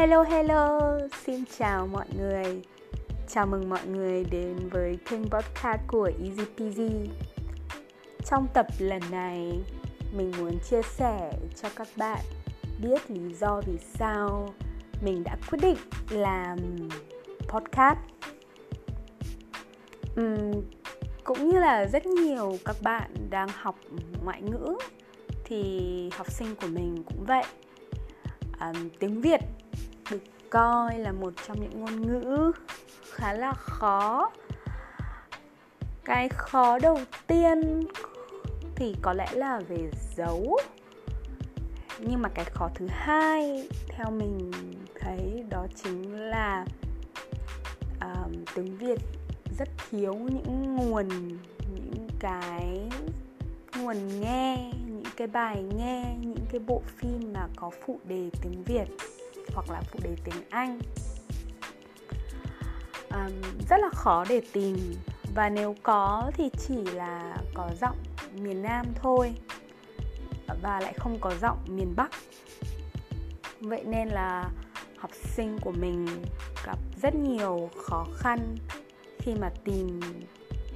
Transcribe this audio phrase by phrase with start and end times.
[0.00, 0.80] Hello hello,
[1.24, 2.62] xin chào mọi người.
[3.28, 7.10] Chào mừng mọi người đến với kênh podcast của Easy Peasy.
[8.24, 9.60] Trong tập lần này,
[10.16, 11.32] mình muốn chia sẻ
[11.62, 12.20] cho các bạn
[12.82, 14.48] biết lý do vì sao
[15.04, 15.76] mình đã quyết định
[16.10, 16.58] làm
[17.48, 17.98] podcast.
[20.20, 20.62] Uhm,
[21.24, 23.76] Cũng như là rất nhiều các bạn đang học
[24.24, 24.76] ngoại ngữ
[25.44, 27.44] thì học sinh của mình cũng vậy.
[28.60, 29.40] Um, tiếng việt
[30.50, 32.52] coi là một trong những ngôn ngữ
[33.10, 34.30] khá là khó.
[36.04, 37.82] Cái khó đầu tiên
[38.74, 40.58] thì có lẽ là về dấu.
[41.98, 44.50] Nhưng mà cái khó thứ hai theo mình
[45.00, 46.64] thấy đó chính là
[47.96, 49.00] uh, tiếng việt
[49.58, 51.08] rất thiếu những nguồn
[51.74, 52.88] những cái
[53.76, 58.64] nguồn nghe những cái bài nghe những cái bộ phim mà có phụ đề tiếng
[58.64, 58.84] việt
[59.66, 60.78] hoặc là phụ đề tiếng anh.
[63.10, 63.32] Um,
[63.68, 64.76] rất là khó để tìm.
[65.34, 67.96] Và nếu có thì chỉ là có giọng
[68.34, 69.32] miền nam thôi.
[70.62, 72.10] Và lại không có giọng miền bắc.
[73.60, 74.50] Vậy nên là
[74.98, 76.06] học sinh của mình
[76.66, 78.56] gặp rất nhiều khó khăn
[79.18, 80.00] khi mà tìm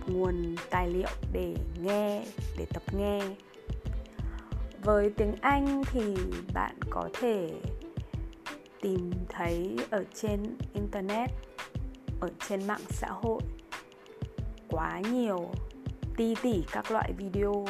[0.07, 2.25] nguồn tài liệu để nghe
[2.59, 3.21] để tập nghe.
[4.83, 6.17] Với tiếng anh thì
[6.55, 7.61] bạn có thể
[8.85, 11.31] tìm thấy ở trên internet
[12.21, 13.41] ở trên mạng xã hội
[14.69, 15.51] quá nhiều
[16.17, 17.67] ti tỉ các loại video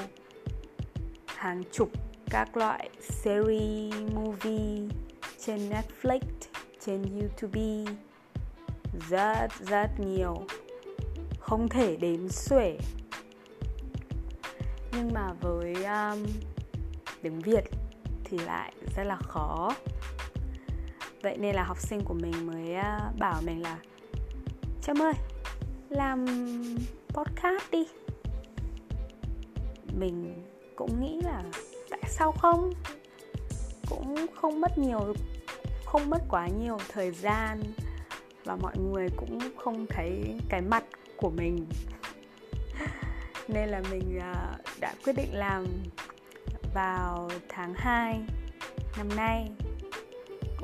[1.26, 1.88] hàng chục
[2.30, 4.88] các loại series movie
[5.38, 6.20] trên Netflix,
[6.86, 7.84] trên YouTube.
[9.08, 10.34] Rất rất nhiều.
[11.40, 12.78] Không thể đếm xuể.
[14.92, 16.26] Nhưng mà với um,
[17.22, 17.64] tiếng Việt
[18.24, 19.74] thì lại rất là khó
[21.24, 23.78] vậy nên là học sinh của mình mới à, bảo mình là,
[24.82, 25.12] Trâm ơi,
[25.88, 26.26] làm
[27.08, 27.86] podcast đi.
[29.98, 30.42] Mình
[30.76, 31.42] cũng nghĩ là
[31.90, 32.72] tại sao không?
[33.90, 35.14] Cũng không mất nhiều,
[35.84, 37.60] không mất quá nhiều thời gian
[38.44, 40.84] và mọi người cũng không thấy cái mặt
[41.16, 41.66] của mình.
[43.48, 44.34] Nên là mình à,
[44.80, 45.66] đã quyết định làm
[46.74, 48.20] vào tháng 2
[48.98, 49.48] năm nay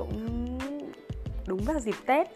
[0.01, 0.59] cũng
[1.47, 2.29] đúng vào dịp Tết.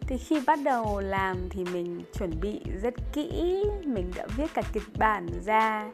[0.00, 4.62] Thì khi bắt đầu làm thì mình chuẩn bị rất kỹ mình đã viết cả
[4.72, 5.90] kịch bản ra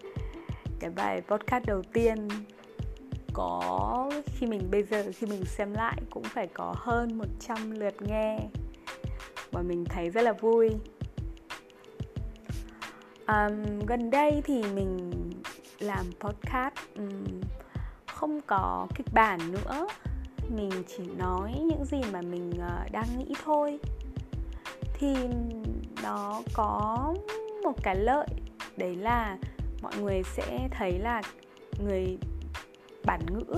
[0.80, 2.28] cái bài podcast đầu tiên.
[3.32, 7.94] Có khi mình bây giờ khi mình xem lại cũng phải có hơn 100 lượt
[8.02, 8.38] nghe
[9.52, 10.70] và mình thấy rất là vui.
[13.26, 15.10] Um, gần đây thì mình
[15.78, 17.40] làm podcast um,
[18.16, 19.86] không có kịch bản nữa.
[20.48, 23.78] Mình chỉ nói những gì mà mình ờ, đang nghĩ thôi.
[24.94, 25.14] Thì
[26.02, 27.14] nó có
[27.64, 28.26] một cái lợi,
[28.76, 29.36] đấy là
[29.82, 31.22] mọi người sẽ thấy là
[31.84, 32.18] người
[33.04, 33.54] bản ngữ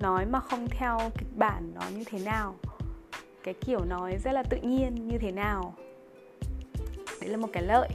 [0.00, 2.54] nói mà không theo kịch bản nó như thế nào.
[3.42, 5.74] Cái kiểu nói rất là tự nhiên như thế nào.
[7.20, 7.88] Đấy là một cái lợi.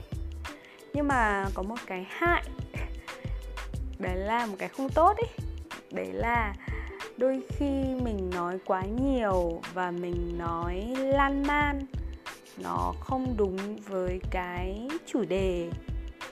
[0.94, 2.44] Nhưng mà có một cái hại.
[3.98, 5.43] Đấy là một cái không tốt ấy
[5.94, 6.54] đấy là
[7.16, 7.70] đôi khi
[8.02, 11.80] mình nói quá nhiều và mình nói lan man
[12.62, 15.70] nó không đúng với cái chủ đề.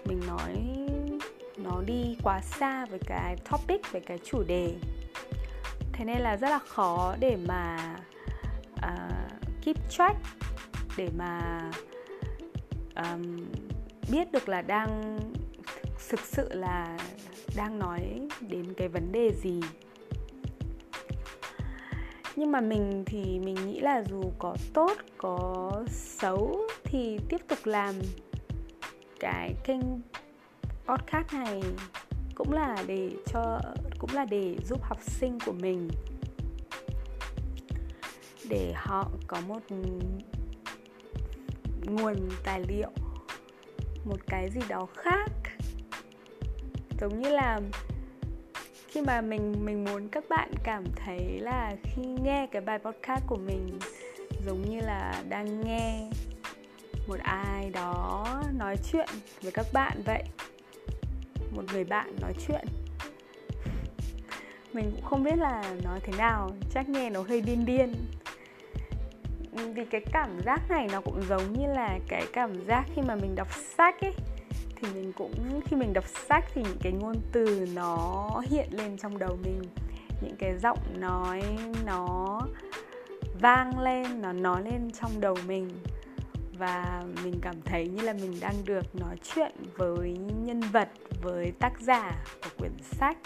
[0.05, 0.57] Mình nói
[1.57, 4.75] nó đi quá xa với cái topic với cái chủ đề.
[5.93, 7.95] Thế nên là rất là khó để mà
[8.77, 10.17] uh, keep track
[10.97, 11.61] để mà
[12.97, 13.45] um,
[14.11, 15.19] biết được là đang
[16.09, 16.99] thực sự là
[17.57, 19.61] đang nói đến cái vấn đề gì.
[22.37, 27.59] Nhưng mà mình thì mình nghĩ là dù có tốt, có xấu thì tiếp tục
[27.65, 27.95] làm
[29.21, 29.83] cái kênh
[30.87, 31.63] podcast này
[32.35, 33.61] cũng là để cho,
[33.99, 35.89] cũng là để giúp học sinh của mình
[38.49, 39.61] để họ có một
[41.85, 42.91] nguồn tài liệu,
[44.05, 45.42] một cái gì đó khác
[47.03, 47.61] giống như là
[48.89, 53.23] khi mà mình mình muốn các bạn cảm thấy là khi nghe cái bài podcast
[53.27, 53.79] của mình,
[54.47, 56.09] giống như là đang nghe
[57.09, 58.27] một ai đó
[58.59, 59.09] nói chuyện
[59.43, 60.23] với các bạn vậy,
[61.51, 62.65] một người bạn nói chuyện.
[64.73, 67.95] Mình cũng không biết là nói thế nào, chắc nghe nó hơi điên điên.
[69.53, 73.15] Vì cái cảm giác này nó cũng giống như là cái cảm giác khi mà
[73.15, 74.13] mình đọc sách ấy
[74.83, 78.97] thì mình cũng, khi mình đọc sách thì những cái ngôn từ nó hiện lên
[78.99, 79.63] trong đầu mình.
[80.23, 81.43] Những cái giọng nói
[81.87, 82.41] nó
[83.41, 85.71] vang lên, nó nói lên trong đầu mình.
[86.59, 90.89] Và mình cảm thấy như là mình đang được nói chuyện với nhân vật,
[91.23, 93.19] với tác giả của quyển sách.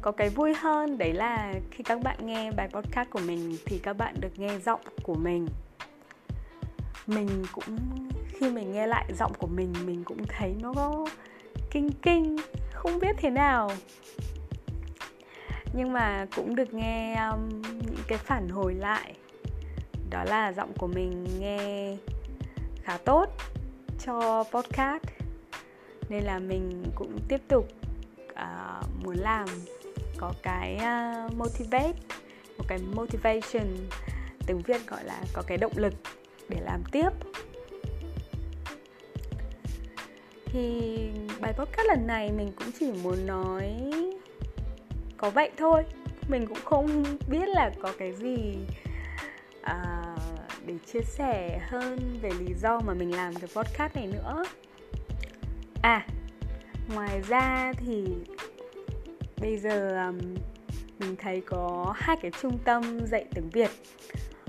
[0.00, 3.78] Có cái vui hơn đấy là khi các bạn nghe bài podcast của mình thì
[3.78, 5.46] các bạn được nghe giọng của mình
[7.08, 7.78] mình cũng
[8.28, 11.06] khi mình nghe lại giọng của mình mình cũng thấy nó có
[11.70, 12.36] kinh kinh
[12.72, 13.70] không biết thế nào.
[15.72, 19.14] Nhưng mà cũng được nghe um, những cái phản hồi lại.
[20.10, 21.96] Đó là giọng của mình nghe
[22.82, 23.26] khá tốt
[24.04, 25.02] cho podcast.
[26.08, 27.68] Nên là mình cũng tiếp tục
[28.32, 29.48] uh, muốn làm
[30.18, 31.98] có cái uh, motivate
[32.58, 33.76] một cái motivation
[34.46, 35.94] tiếng việt gọi là có cái động lực
[36.48, 37.08] để làm tiếp.
[40.46, 40.88] Thì
[41.40, 43.90] bài podcast lần này mình cũng chỉ muốn nói
[45.16, 45.84] có vậy thôi.
[46.28, 48.56] Mình cũng không biết là có cái gì
[49.62, 50.16] à,
[50.66, 54.44] để chia sẻ hơn về lý do mà mình làm cái podcast này nữa.
[55.82, 56.06] À
[56.94, 58.04] ngoài ra thì
[59.40, 60.18] bây giờ um,
[60.98, 63.70] mình thấy có hai cái trung tâm dạy tiếng việt.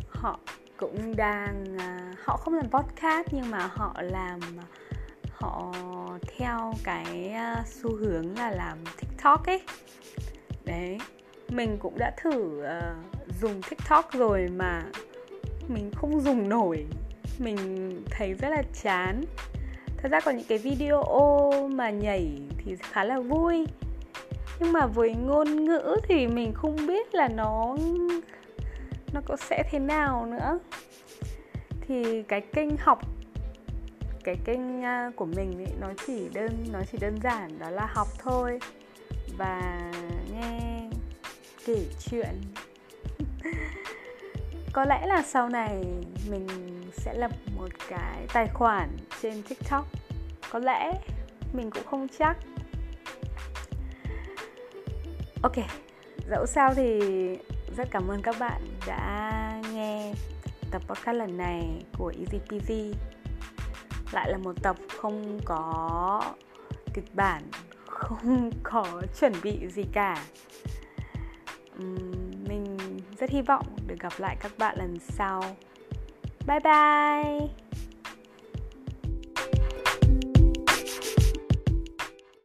[0.10, 0.40] Họ
[0.80, 4.40] cũng đang à, họ không làm podcast nhưng mà họ làm
[5.32, 5.74] họ
[6.38, 9.62] theo cái à, xu hướng là làm tiktok ấy.
[10.66, 10.98] Đấy
[11.50, 14.84] mình cũng đã thử uh, dùng tiktok rồi mà
[15.68, 16.86] mình không dùng nổi.
[17.40, 17.58] Mình
[18.12, 19.24] thấy rất là chán.
[19.98, 21.04] Thật ra còn những cái video
[21.72, 23.68] mà nhảy thì khá là vui.
[24.60, 27.76] Nhưng mà với ngôn ngữ thì mình không biết là nó
[29.14, 30.60] nó có sẽ thế nào nữa?
[31.82, 33.02] Thì cái kênh học
[34.24, 37.86] cái kênh à, của mình ấy, nó chỉ đơn nó chỉ đơn giản đó là
[37.94, 38.60] học thôi
[39.38, 39.82] và
[40.34, 40.90] nghe
[41.66, 42.42] kể chuyện.
[44.74, 45.84] Có lẽ là sau này
[46.30, 46.48] mình
[46.94, 49.86] sẽ lập một cái tài khoản trên tiktok.
[50.52, 50.94] Có lẽ
[51.54, 52.38] mình cũng không chắc.
[55.42, 55.56] Ok
[56.30, 57.00] dẫu sao thì
[57.78, 60.14] rất cảm ơn các bạn đã nghe
[60.72, 62.14] tập podcast lần này của
[62.52, 62.94] Easy
[64.12, 66.22] lại là một tập không có
[66.94, 67.42] kịch bản,
[67.86, 70.24] không có chuẩn bị gì cả.
[72.48, 72.78] Mình
[73.20, 75.44] rất hy vọng được gặp lại các bạn lần sau.
[76.48, 77.59] Bye bye!